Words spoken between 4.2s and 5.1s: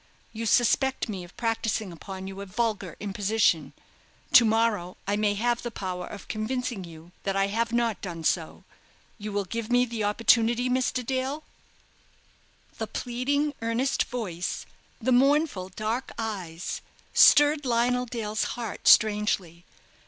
To morrow